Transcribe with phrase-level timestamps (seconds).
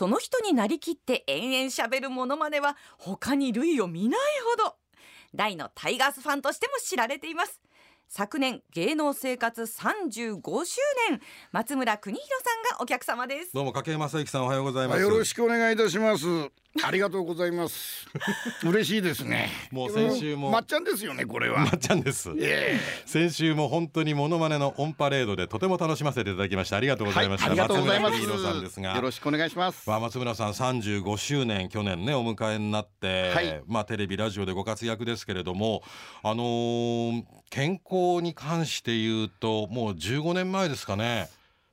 [0.00, 4.20] その人になりきって延々しゃべるモノマネは他に類を見ない
[4.56, 4.76] ほど。
[5.34, 7.60] 大のタイガースファンとしても知られています。
[8.08, 11.20] 昨年芸能生活35周年。
[11.52, 13.52] 松村邦弘さんがお客様です。
[13.52, 15.02] どうも掛山正幸さんおはようございます。
[15.02, 16.24] よろしくお願いいたします
[16.84, 18.06] ありがとうございます。
[18.64, 19.48] 嬉しいですね。
[19.72, 20.50] もう先週も。
[20.50, 21.64] まっちゃんですよねこれは。
[21.64, 28.94] まっちゃんです、え先週も本当にモノマネのオンパレードでとても楽しませていただきましたありがとうございました、ありがとうごさんですが。
[28.94, 29.88] よろしくお願いします。
[29.88, 33.62] まあ、松村さん35周年去年ねお迎えになって、はい。
[33.66, 35.82] まあ、テレビラジオでご活躍ですけれども、
[36.22, 41.28] あのー健康に関して言うともう15年前ですかね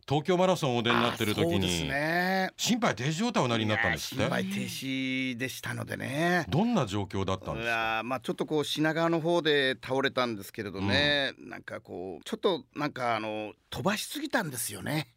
[0.07, 2.51] 東京マラソンをお出になってる時に、ね。
[2.55, 4.23] 心肺停止状態おなりになったんですって？
[4.23, 6.45] いや心肺停止でしたのでね。
[6.47, 7.97] どんな状況だったんいですか？
[7.97, 15.09] やまあちょっとこう品川の方で倒れたんですけれどね、なんかこうちょっとなんかあの飛ばしすぎたんですよね。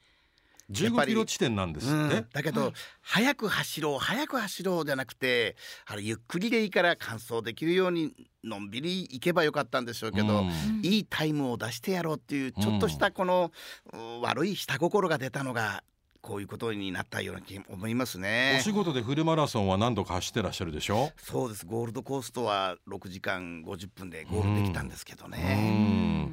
[0.70, 2.26] やっぱ15りキロ地点なんですって、うん。
[2.32, 5.56] だけど、早く走ろう早く走ろうじゃなくて
[5.86, 10.50] あれゆっくりでいいから完走できるようにのんびり行けばよかったんでしょうけど、うん。
[10.82, 13.52] いいタイムを出してやろうっていうちょっとしたこの、
[13.92, 15.82] うん悪い下心が出たのが
[16.22, 18.72] こういうことになったような気思いますおね仕。
[18.72, 21.12] 事でフルマラソンは何度か走ってらっしゃるでしょ？
[21.16, 21.64] そうです。
[21.66, 26.28] ゴールドコーストは6時間50分でゴールできたんですけどうね。
[26.28, 26.32] ん。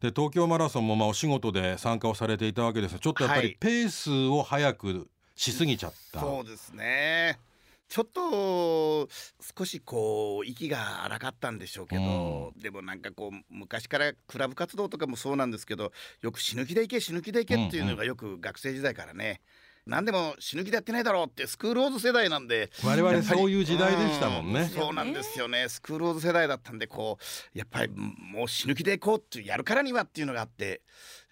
[0.00, 3.56] で東京マラソンもまあお仕事で参加をされていたわけですがちょっとやっぱりはい。
[3.60, 7.38] ペースを速くしすぎちゃった、そうですね
[7.88, 9.08] ちょっと
[9.58, 19.40] 少しこう息が荒かったんでしょうけど、でもなんかこう昔からクラブ活動とかもそうなんですけどよく死ぬ気で行け死ぬ気で行けっていうのがよく学生時代からね、
[19.86, 24.62] 何でも死ぬ気でやってないだろうってスクールオーズ世代なんで我々そういう時代でしたもんね。
[24.62, 25.68] うそうなんですよね。
[25.68, 27.18] スクールオーズ世代だったんでこ
[27.54, 30.82] うやっぱりもう死ぬ気で行こうっていうやるからにはっていうのがあって、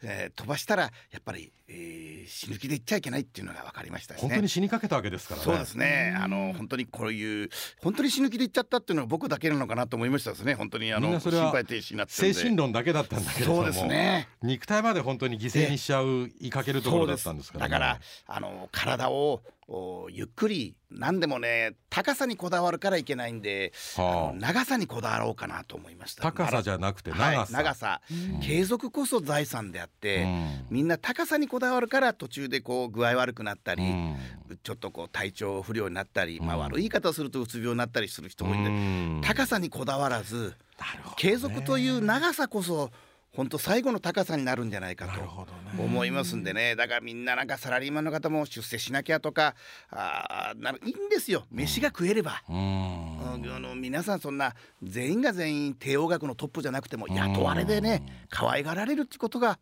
[0.04, 4.28] えー飛ばしたらやっぱり、えー死ぬ気で行っちゃいけないっていうのが分かりましたしね。
[4.28, 6.16] 本当に死にかけたわけですからねそうですね。
[6.18, 7.50] あの本当にこういう
[7.82, 10.54] 本当に死ぬ気で言っちゃったっていうのは僕だけなのかなと思いましたですね。
[10.54, 14.28] 本当にあの心肺停止になってる精神論だけだったんだけれどもそうですね。
[14.42, 24.38] 肉体まで本当に犠牲にしちゃう言いかけるところだったんですから、ね、だからあの体をおゆっくり何でもね高さにこだわるからいけないんで、はあ。
[24.38, 26.22] 長さにこだわろうかなと思いました。
[26.22, 28.00] 高さじゃなくて長さ、はい、長さ、
[28.42, 30.26] 継続こそ財産であって、
[30.70, 34.16] みんな高さにこだわるから途中でこう具合悪くなったり、うん。
[34.62, 39.20] ちょっとこう体調不良になったり、まあうん悪い言い方をするとうつ病になったりする人もいて、うん。
[39.22, 40.84] 高さにこだわらずね。
[41.16, 42.90] 継続という長さこそ
[43.36, 46.76] 本当最後の高さになるんじゃないかと思いますんでね。
[46.76, 49.54] だからみんななんかサラリーマンの方も出世しなきゃとか
[49.90, 51.44] あーなるいいんですよ。
[51.50, 52.42] 飯が食えれば。
[52.48, 52.56] うん。
[52.56, 53.54] うん。
[53.54, 59.58] あの皆さんそんな全員が全員帝王学のトップじゃなくても雇われでね可愛がられるってことが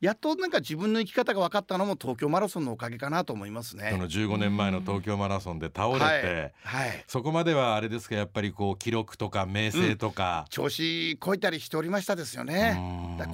[0.00, 3.90] やっとなんか自分の生き方が分かったのも東京マラソンのおかげかなと思いますね。
[3.92, 7.04] その15年前の東京マラソンで倒れて、はい、はい。
[7.06, 12.80] そこまではあれですかやっぱりこう記録とか名声とか、調子こいたりしておりましたですよね。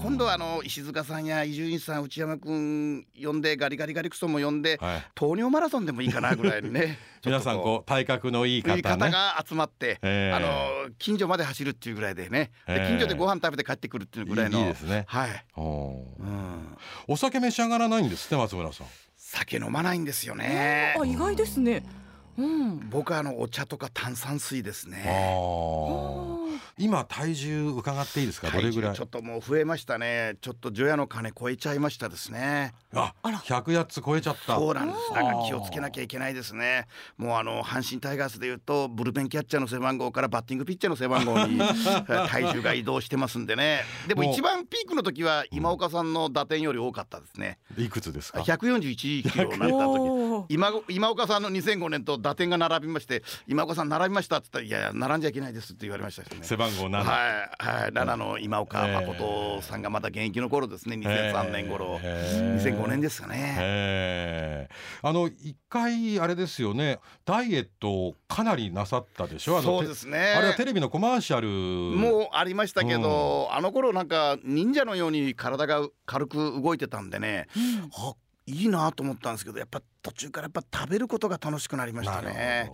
[0.02, 5.06] 今度はあの石塚さんや伊集院さん内山君呼んでガリガリガリクソンも呼んで、はい。
[5.14, 8.76] 糖尿マラソンでもいいかなぐらいにね皆さんこう体格のいい方ね。
[8.76, 10.32] いい方が集まって、ええ。
[10.32, 12.84] あの近所まで走るっていうぐらいでね、でえ。
[12.84, 14.60] え近所でご飯食べて帰ってくるっていうぐらいの。
[14.60, 15.04] いいですね。
[15.08, 16.76] はい、うん、
[17.08, 18.86] お酒召し上がらないんですって松村さん。
[19.16, 20.94] 酒飲まないんですよね。
[20.98, 21.84] あ意外ですね。
[22.38, 22.88] うん。
[22.90, 26.35] 僕はあのお茶とか炭酸水ですあねー
[26.78, 28.50] 今体重伺っていいですか？
[28.50, 28.94] どれぐらい？
[28.94, 30.36] 体重ちょっともう増えましたね。
[30.40, 32.74] ちょっと除夜の鐘超えちゃいましたですね。
[32.94, 33.38] ああら。
[33.38, 34.56] 100やつ超えちゃった。
[34.56, 34.98] そうなんです。
[35.14, 36.86] だから気をつけなきゃいけないですね。
[37.16, 41.58] もうあの阪神タイガースでいうとブルペンキャッチャーの背番号からバッティングピッチャーの背番号に
[42.28, 43.82] 体重が移動してますんでね。
[44.06, 47.58] でも一番ピークの時は今岡さんの打点より多かったですね。
[47.76, 48.96] いくつですか？141
[49.30, 50.46] キロになった時。
[50.48, 57.06] 今今岡さんの2005年と打点が並びまして今岡さん並びましたって言ったらいやいや並んじゃいけないですって言われましたね背番号7、はい
[57.62, 60.96] はい7の今岡誠さんがまだ現役の頃ですね。
[60.96, 61.98] 2003年頃。
[62.02, 62.62] へー。
[62.62, 63.56] 2005年ですかね。
[63.58, 65.08] へー。
[65.08, 67.00] あの一回あれですよね。
[67.24, 69.60] ダイエットをかなりなさったでしょ？
[69.60, 70.34] そうですね。
[70.36, 71.48] あれはテレビのコマーシャル。
[71.96, 77.48] もうありましたけど、あの頃なんか忍者のように体が軽く動いてたんでね、
[77.96, 78.14] あ
[78.46, 82.72] いいなと思ったんですけどやっぱ途中からやっぱ食べることが楽しくなりましたね。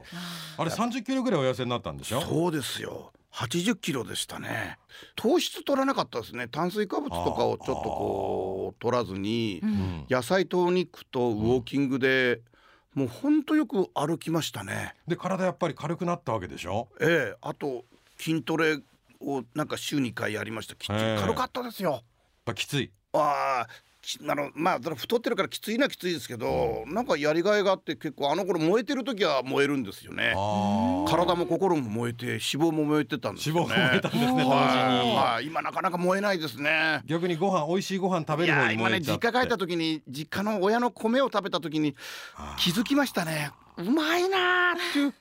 [0.58, 2.20] あれ30キロぐらいお痩せになったんでしょ？
[2.20, 4.78] そうですよ80キロでしたね。
[5.16, 6.48] 糖質取らなかったですね。
[6.48, 10.06] 炭水化物とかをちょっとこう取らずにうん。
[10.10, 12.42] 野菜とお肉とウォーキングで、
[12.94, 14.94] もうほんとよく歩きましたね。
[15.08, 16.88] で体やっぱり軽くなったわけでしょ？
[17.00, 17.36] ええ。
[17.40, 17.84] あと
[18.18, 18.78] 筋トレ
[19.20, 20.74] をなんか週2回やりました。
[20.74, 21.90] きっちり軽かったですよ。
[21.92, 22.02] やっ
[22.44, 22.92] ぱきつい。
[23.14, 23.91] ああき
[24.28, 30.34] あの まあ太ってるからきついのはきついですけど、なんかやりがいがあって結構あの頃燃えてる時は燃えるんですよね。
[30.36, 33.60] あ体も心も燃えて脂肪も燃えてたんですよね。
[33.60, 34.50] 脂肪が燃えたんですね同時に。
[34.50, 34.54] は
[35.30, 35.34] い。
[35.34, 37.02] はい今なかなか燃えないですね。
[37.04, 39.26] 逆にご飯美味しいご飯食べる方今ね燃えちゃって。
[39.28, 41.94] 実家帰った時に実家の親の米を食べた時に
[42.58, 43.50] 気づきましたね。
[43.76, 45.14] うまいなーっていう。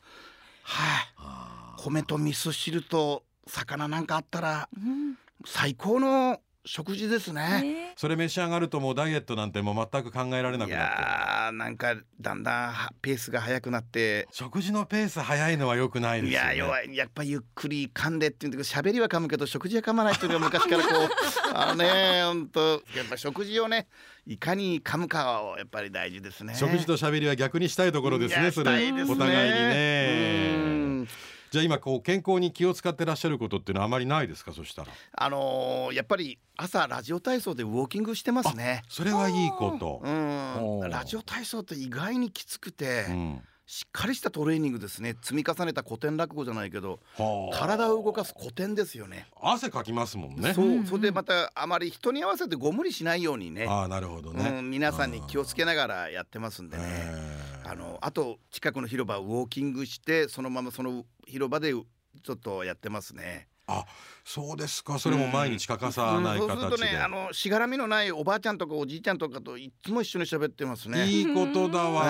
[0.63, 1.81] はい。
[1.83, 5.17] 米と味噌汁と魚なんかあったらうん。
[5.45, 7.61] 最高の食事ですね。
[7.61, 7.93] ね。
[7.97, 11.01] それ召し上がるともうダイエットなんてもう全く考えられないくなって。
[11.01, 14.27] やーなんかだんだんはペースが速くなって。
[14.31, 16.47] 食事のペース早いのは良くないでいすよね。
[16.49, 16.95] や弱い。
[16.95, 21.09] やっぱゆっくり噛んでっていうんだけど喋りは噛むけど食事は噛まないっていうのが昔からこう
[21.55, 23.87] あのね本当やっぱ食事をね
[24.27, 26.53] いかに噛むかをやっぱり大事ですね。
[26.55, 30.55] 食事と喋りは逆にしたいところですいやねそれお互いにうね
[31.03, 31.07] ん
[31.51, 34.53] じゃあ今こう健康に気を使ってらっしゃることっていうのはあまりないですか？
[34.53, 34.87] そしたら。
[35.11, 38.83] あのーやっぱり朝ラジオ体操でウォーキングしてますね。
[38.87, 40.01] それはいいこと。
[40.01, 43.41] う、ん、ラジオ体操って意外にきつくて、うん。
[43.67, 45.15] しっかりしたトレーニングですね。
[45.21, 49.27] 積み重ねた古典落語じゃないけどはあ体を動かす古典ですよね。
[49.41, 50.53] 汗かきますもんね。
[50.53, 50.85] そう、うんうん。
[50.85, 53.65] それでまたあまり人に合わせてご無理しないようにね。
[53.67, 56.83] ああなるほどね、うん、皆さんに気をつけながらやってますんでね。
[56.85, 57.40] えー
[57.71, 63.47] あのあと近くの広場をウォーキングしてそのままその広場でちょっとやってますね。
[63.65, 63.85] あ
[64.25, 64.99] そうですか。
[64.99, 66.47] それも毎日欠かさないうん。
[66.47, 71.05] そうすると形で、ねあのしがらみのないおばあちゃんとかおじいちゃんとかといつも一緒に喋ってますね。
[71.05, 72.09] いいことだわ、え。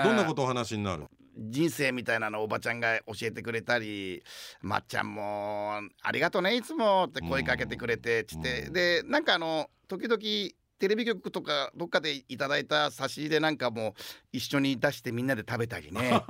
[0.00, 1.04] ーどんなことお話になる
[1.36, 4.22] 人生みたいなのをおばちゃんが教えてくれたり
[4.62, 8.72] 「まっちゃんもありがとねいつも」って声かけてくれてつって、うん。
[8.72, 13.94] でなんかあの時々テレビ局とかどっかでいただいた差し入れなんかも
[14.32, 16.20] 一緒に出してみんなで食べたりね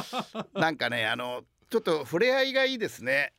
[0.56, 3.34] なんかねあのちょっと触れ合いがいいですね。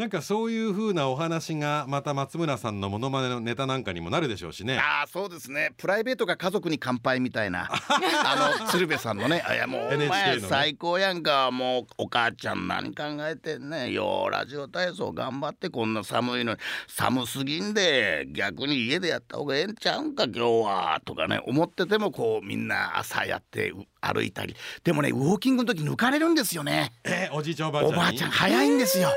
[0.00, 4.78] なんかそういう風なお話がまた松村さんのモノマネのネタなんかにもなるでしょうしね。
[4.78, 5.74] ああそうですね。
[5.76, 7.68] プライベートが家族に乾杯みたいな。
[7.70, 11.50] あの鶴瓶さんのね「あいやもう お前最高やんか。
[11.50, 13.92] もうお母ちゃん何考えてんねん。
[13.92, 16.58] ようラジオ体操頑張ってこんな寒いのに。
[16.88, 24.56] 寒すぎんで逆に家でやった方がええんちゃうんか今日は」とかね思っててもこうみんな朝やってう歩いたり。
[24.82, 26.90] でもねウォーキングの時抜かれるんですよね。
[27.04, 27.96] えおじいちゃんおばあちゃんに？
[27.96, 29.10] おばあちゃん早いんですよ。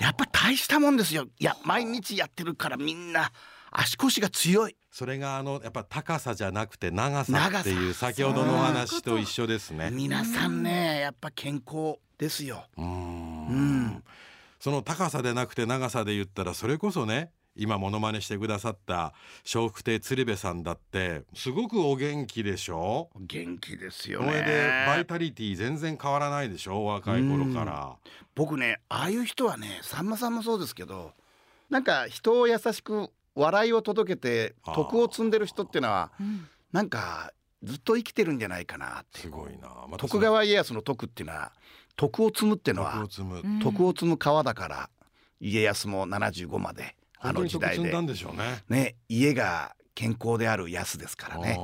[0.00, 1.26] やっぱ大したもんですよ。
[1.38, 3.32] いや毎日やってるからみんな
[3.70, 4.76] 足腰が強い。
[4.90, 12.64] それがあのやっぱ高さじゃなくて長さっていう先ほどのお話と一緒ですね皆さんねやっぱ健康ですよ。
[12.76, 14.02] うん
[14.58, 19.12] その高さでなくて長さで言ったらそれこそね今モノマネしてくださった
[19.52, 23.10] 笑福亭鶴瓶さんだってすごくお元気でしょ？
[23.16, 25.04] 元気ですよこれでバイね。
[25.04, 26.84] タリティ全然変わらないでしょ？
[26.84, 27.96] 若い頃から。
[28.34, 31.12] 僕ねああいう人はねさんまさんもそうですけど
[31.68, 36.48] なんか人を優しく笑いを届けて徳を積んでる人っていうのはうん。
[36.72, 37.32] なんか
[37.64, 39.20] ずっと生きてるんじゃないかなって。
[39.20, 39.68] すごいな。
[39.88, 41.52] また徳川家康の徳っていうのは
[41.96, 43.40] 徳を積むっていうのは徳を積む。
[43.44, 43.58] うん。
[43.58, 44.90] 徳を積む川だから
[45.40, 47.90] 家康も75まであの時代で。
[47.90, 48.64] でしょうね。
[48.68, 51.58] ね家が健康である安ですからね。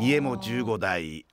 [0.00, 1.26] 家も15代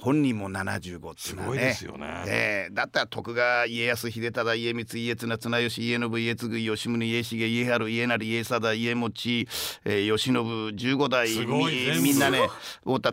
[0.00, 9.48] 本人も75っていすうのはねごいですよねええだったら徳川家康秀忠家光家綱綱吉家信家継吉宗家重家治家成家貞家持、
[9.84, 12.48] えー、慶喜15代みんなね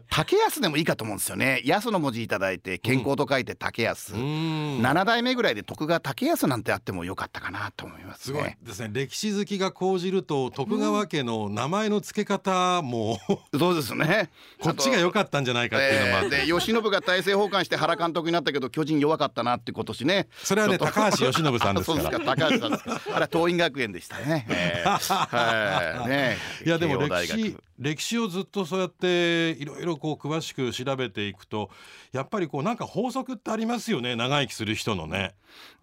[0.09, 8.39] 竹安でもいいかと思うんですよね安の文字いただいて健康と書いて竹安、うーん7代目ぐらいで徳川竹安なんてあってもよかったかなと思いますすね。
[8.39, 13.17] ごいですね歴史好きが講じると徳川家の名前の付け方も
[13.57, 14.29] そうですね。
[14.61, 16.47] こっちが良かったんじゃないかっていうのもあってえーで
[16.81, 20.27] 慶喜が大政奉還して原監督になったけど巨人弱かったなって今年ね。
[20.43, 23.01] それはね高橋由伸さんですから ですか高橋さんですか。
[23.07, 24.45] あれは桐蔭学園でしたね。
[24.49, 26.37] えーはいね。
[26.65, 31.69] いやでも歴史歴史をずっとそうやっていろいろこう詳しく調べていくと
[32.11, 35.35] やっぱりこうなんか法則ってありますよね長生きする人のね。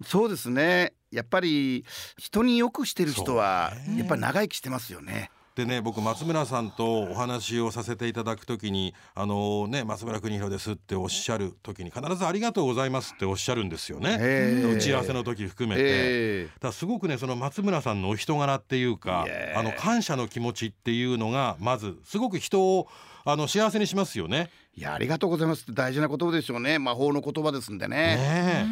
[0.04, 0.94] そうですね。
[1.10, 1.84] やっぱり
[2.18, 5.30] 人によくしてる人はやっぱり長生きしてますよね。
[5.54, 14.16] でね僕松村さんとお話をさせていただくときに「あのね松村邦弘です」っておっしゃる時に必ず「ありがとうございます」っておっしゃるんですよね。
[14.20, 15.82] えー打ち合わせの時含めて。
[15.84, 22.88] えだすごくねその松村さんのお人柄っていうかあの感謝の気持ちっていうのがまずすごく人を
[23.26, 24.50] あの幸せにしますよね。
[24.76, 25.62] ーいやありがとうございます。
[25.62, 26.78] って大事な言葉でしょうね。
[26.78, 28.66] 魔法の言葉ですんでね。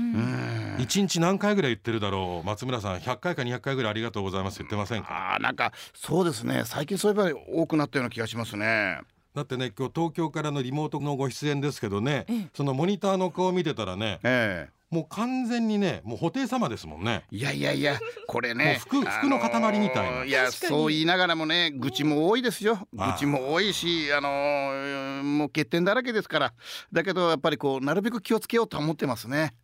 [0.79, 2.47] 一日何回ぐらい言ってるだろう。
[2.47, 5.35] 松村さん100回か200回ぐらいありがとうございます言ってませんか？
[5.35, 6.65] あーなんかそうですね。
[6.67, 9.01] 最近そういえば多くなったような気がしますね。
[9.35, 12.27] だってね今日東京からのリモートのご出演ですけどね。
[12.29, 12.49] ええ。
[12.53, 17.25] そのモニターの顔見てたらねえもう完全にねもう布袋様ですもんね。
[17.31, 20.17] いやいやいやこれねもう服服の塊みたいな。
[20.19, 22.87] あのーいやそう言いながらもね愚痴も多いですよ。
[22.93, 26.53] 愚痴も多いしあのーもう欠点だらけですから。
[26.93, 29.55] だけどやっぱりこうなるべく気をつけようと思ってますね。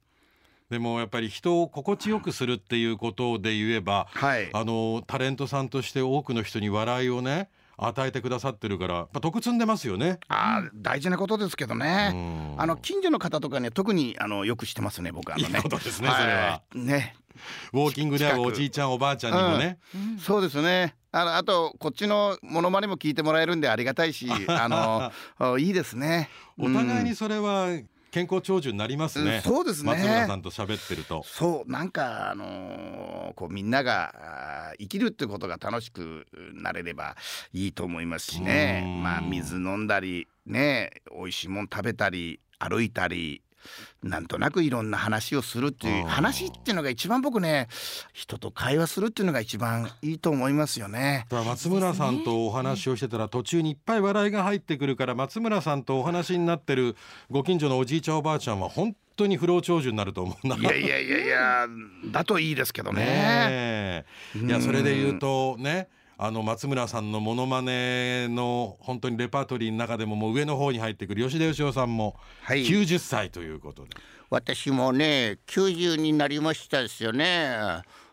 [0.70, 4.48] でもやっぱり人を心地よくするっていうことで言えばはい。
[4.54, 10.18] あのタレントさんとして多くの人に笑いをね与えてくださってるからやっぱ得積んでますよね。
[10.28, 12.54] あー大事なことですけどうねん。
[12.60, 15.56] あの近所の方とかね特にあのよくしてますね僕あのね。
[15.56, 16.62] いいことですねそれは。
[16.74, 16.78] い。
[16.78, 17.14] ね。
[17.72, 20.18] ウォーキングでおじいちゃんおばあちゃんにもね、うん。
[20.18, 20.96] そうですね。
[21.12, 26.28] あのあとこっちのモノマネも聞いてもらえるんでありがたいし あのあいいですね。
[26.58, 27.68] お互いうんにそれは
[28.10, 29.42] 健康長寿になりますね。
[29.44, 31.22] そうですね松村さんと喋ってると。
[31.26, 37.16] そうなんかあのーこうみんなが生きるってことが楽しくなれれば
[37.52, 43.42] いいと思いますしねうんまあ水飲んだりね美味しいもん食べたり歩いたり
[44.02, 47.68] なんとなくいろんな話をするっていううん話っていうのが一番僕ね
[48.12, 51.26] 人と会話するっていうのが一番いいと思いますよね。
[51.30, 56.96] 松村さんとお話をしてたら途中にいっぱい笑いが入ってくるから松村さんとお話になってる
[57.30, 60.56] ご近所のおじいちゃんおばあちゃんは本当に不老長寿になると思うな。
[60.56, 61.66] いやいやいやいや
[62.12, 63.04] だといいですけどね。
[63.04, 64.04] ねえ
[64.36, 65.88] いやうんそれで言うとね
[66.20, 72.66] あの松村さんのモノマネの本当にレパートリーの中でももう上の方に入ってくる吉田義雄さんもはい。
[72.66, 73.90] 90歳ということで、
[74.28, 77.56] 私もね90になりましたですよね。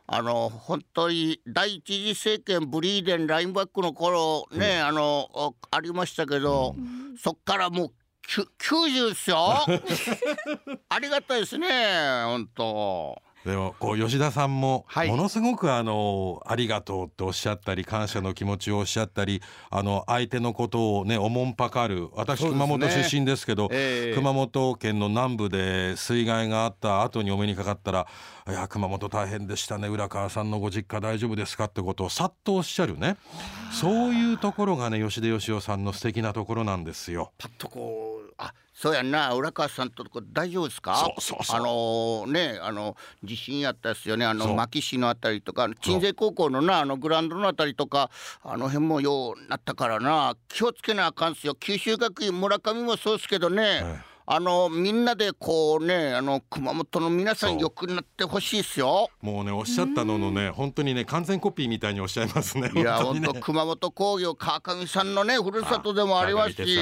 [0.07, 5.27] あの本当に第一次政権ブリーデンラインバックの頃ね、あの
[5.71, 6.75] あありましたけど、
[7.19, 9.65] そっからもうきゅ90ですよ。
[10.89, 11.67] ありがたいですね
[12.25, 28.07] 本当でもこう吉田さんもはいものすごくあのありがとうっておっしゃったり感謝の気持ちをおっしゃったりあの相手のことをねおもんぱかる私熊本出身ですけどええ熊本県の南部で水害があった後にお目にかかったら
[28.49, 33.17] 「いや熊本大変でしたね浦川さんのご実家大丈夫ですか?」ってことをさっとおっしゃるね
[33.71, 37.31] そういうところがね吉田義雄さんの素敵なところなんですよ。
[37.37, 39.33] パッとこうあそうやんな。
[39.33, 40.95] 浦川さんとこ大丈夫ですか？
[40.95, 41.59] そうそうそう。
[41.59, 41.63] あ
[42.25, 44.25] のねあの地震やったですよね。
[44.25, 48.11] あの牧市のあたりとか鎮西高校のなあのグラウンドのあたりとか
[48.43, 50.35] あの辺もようなったからな。
[50.49, 51.55] 気をつけなあかんっすよ。
[51.55, 59.09] 九州学院村上もそうですけどね、えあのみんなでこうねあの熊本の皆さん良くなってほしいっすよ。
[59.21, 62.71] もうねおっしゃったののね本当にね完全コピーみたいにおっしゃいますね。
[62.75, 63.39] いや本当にね。
[63.41, 66.77] 熊本工業川上さんのねふるさとでもありますし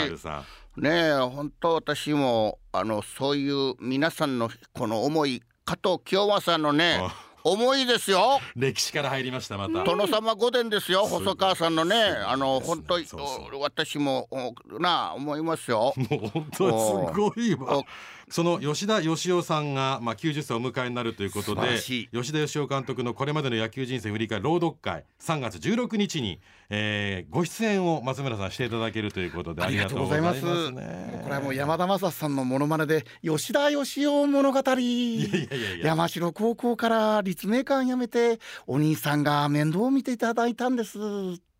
[0.77, 7.33] ねえ本当私もあのそういう皆さんのこの思い加藤清正のねあ。
[7.45, 8.39] 思いですよ。
[8.55, 9.83] 歴史から入りましたまた。
[9.83, 11.95] 殿様御殿ですよ細川さんのね。
[12.25, 12.95] あの本当
[13.59, 15.93] 私もおなあ思いますよ。
[15.97, 17.79] もう本当すごいわ。
[17.79, 17.85] お。
[18.29, 26.39] その吉田義雄さんが、まあ、90歳をお迎えになるということで吉田義雄監督のこれまでの野球人生振り返る朗読会3月16日に、
[26.69, 30.71] えーご出演を松村さんしていただけるということでありがとうございます。
[30.71, 31.21] ね。
[31.23, 34.61] これはもう山田正さんのモノマネで吉田義雄物語。
[35.83, 40.97] 山城高校から立命館辞めてお兄さんが面倒を見ていただいたんです。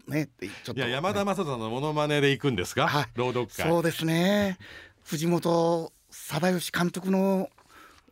[0.08, 0.74] ねってちょっと。
[0.74, 3.06] いや山田正人のモノマネで行くんですか、はい。
[3.16, 3.68] 朗読会。
[3.68, 4.58] そうですね。
[5.04, 5.93] 藤本
[6.26, 7.50] 貞義監督の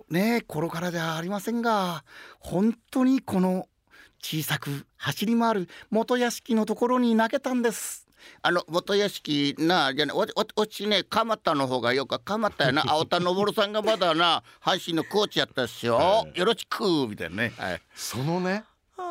[0.09, 2.03] ね頃からじゃありませんが
[2.39, 3.69] 本当にこの
[4.21, 8.05] 小さく走り回る元屋敷のところに投げたんです。
[8.43, 10.25] あの元屋敷なじゃあねおお
[10.57, 16.37] おちね蒲田の方がよか蒲田やな 青田昇さんがまだな阪神のコーチやったっすよ、はい。
[16.37, 18.65] よろしくみたいなね、はい、そのね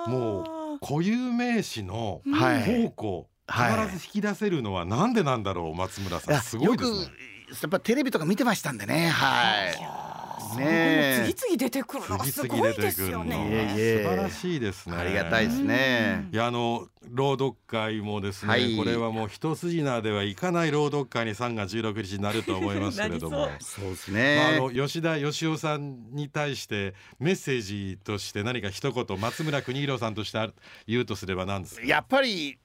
[0.06, 2.62] もう固有名詞のはい。
[2.62, 6.40] 方向はい必ず引き出せるのはなんでなんだろう松村さん。
[6.42, 7.30] すごいですね。
[7.50, 9.08] やっぱテレビとか見てましたんでね。
[9.08, 10.10] はい。
[10.56, 11.32] ねえ。
[11.32, 13.24] 次々出てくるのがすごいですよの。
[13.24, 13.68] ね。
[14.02, 14.96] 素晴らしいですね。
[14.96, 16.28] ありがたいですね。
[16.32, 18.76] いやあの朗読会もですね、はい。
[18.76, 23.50] これはもう一筋縄ではいかない朗読会に3月16日になると思いますけれども。
[23.60, 30.54] そうですまあ、ね、あの吉田義雄さんに対してメッセージとして何か一言松村邦弘さんとしてある
[30.86, 31.82] 言うとすれば何ですか？
[31.84, 32.58] やっぱり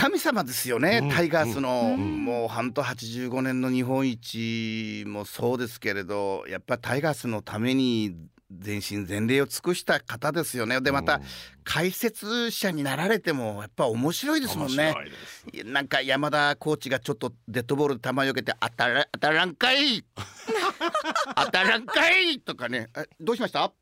[0.00, 1.10] 神様ですよね、うん。
[1.10, 2.24] タイガースの、うん。
[2.24, 8.14] もう半と85年の日本一もそうですけれどやっぱタイガースのために
[8.50, 10.80] 全身全霊を尽くした方ですよね。
[10.80, 11.20] でまた
[11.64, 14.84] 解説者になられてもやっぱ面白いですもんね。
[14.84, 15.16] 面白いで
[15.64, 15.66] す。
[15.66, 20.04] なんか山田コーチがちょっとデッドボールで球よけて「当たら当たらんかい
[21.36, 22.88] 当たらんかい!」とかね。
[22.96, 23.72] え「どうしました？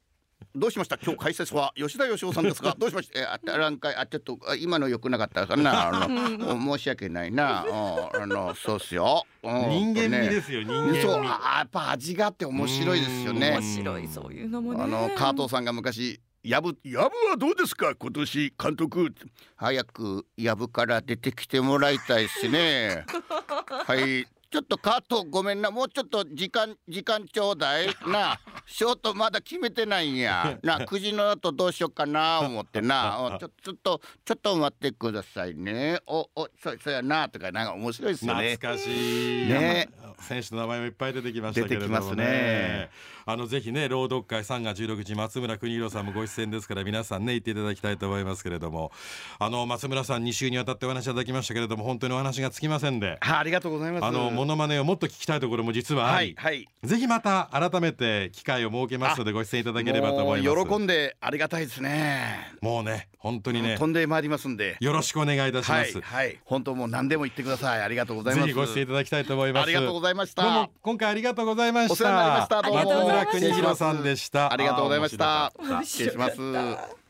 [0.56, 0.96] どうしました？
[0.96, 3.20] 今日解説は吉田義雄さんですが どうしました？
[3.20, 5.56] えああなんかあちょっとあ今の良くなかったか？
[5.56, 7.64] なあの申し訳ないな。
[7.64, 9.24] うんあのそうっすよ。
[9.42, 11.02] うん人間味ねですよ人間味。
[11.02, 13.50] そうあやっぱ味があって面白いですよね。
[13.52, 14.82] 面白いそういうのもね。
[14.82, 17.94] あの加藤さんが昔やぶやぶはどうですか？
[17.94, 19.14] 今年監督
[19.56, 23.04] 早くやぶから出てきてもらいたいですね。
[23.86, 25.70] はいちょっと加藤ごめんな。
[25.70, 28.38] もうちょっと時間時間ちょうだいな。
[28.66, 30.58] ショートまだ決めてないんや。
[30.62, 33.20] な9時の後どうしようかな思ってな。
[33.20, 36.00] おちょちょっとちょっと待ってくださいね。
[36.06, 38.56] おおそそやなとかなんか面白いですよね。
[38.56, 39.88] 懐かしい、ね
[40.20, 41.98] 選手の名前もいっぱい出てきましたけれどもね。
[41.98, 42.90] 出てきますね。
[43.28, 48.92] あのぜひね朗読会3月16日松村邦洋さんもご出演ですから皆さんね行っていただきたいと思いますけれども。
[49.38, 53.18] あの松村さん2週にわたってお話いただきましたけれども本当にお話がつきませんで。
[53.20, 54.04] あありがとうございます。
[54.04, 60.68] あのモノマネをもっと聞きたいところも実ははいはいぜひまた改めて機会を設けますのでご出演いただければと思います。
[60.68, 62.52] 喜んでありがたいですね。
[62.60, 63.76] もうね本当にね。
[63.76, 64.76] 飛んでまいりますんで。
[64.78, 67.82] よろしくお願いいたします、はい、はい、本当もう何でも言ってください。
[67.82, 68.46] ありがとうございます。
[68.46, 69.64] ぜひご出演いただきたいと思います。
[69.64, 70.42] ありがとうございました。
[70.42, 71.92] どうも今回ありがとうございました。
[71.94, 72.62] お世話になりました。
[72.62, 72.78] どうも。
[72.78, 74.52] 松村邦弘さんでした。
[74.52, 75.52] ありがとうございました。
[75.84, 77.05] 失礼します